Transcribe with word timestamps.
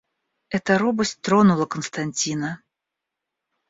Эта 0.49 0.79
робость 0.79 1.21
тронула 1.21 1.67
Константина. 1.67 2.59